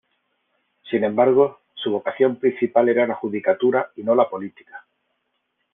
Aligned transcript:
Sin 0.89 1.03
embargo, 1.03 1.59
su 1.75 1.91
vocación 1.91 2.37
principal 2.37 2.89
era 2.89 3.05
la 3.05 3.13
judicatura 3.13 3.91
y 3.95 4.01
no 4.01 4.15
la 4.15 4.27
política. 4.27 4.83